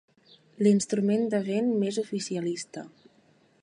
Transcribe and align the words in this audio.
L'instrument 0.67 1.27
de 1.35 1.43
vent 1.51 1.71
més 1.85 2.01
oficialista. 2.05 2.89